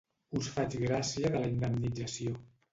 [0.39, 2.37] Us faig gràcia de la indemnització.